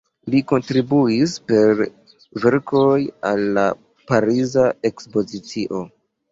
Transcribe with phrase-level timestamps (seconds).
[0.35, 1.83] Li kontribuis per
[2.47, 2.89] verkoj
[3.33, 3.69] al la
[4.15, 5.87] Pariza Ekspozicio.